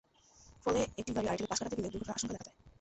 [0.65, 2.57] ফলে একটি গাড়ি আরেকটিকে পাশ কাটাতে গেলে দুর্ঘটনার আশঙ্কা দেখা দেয়।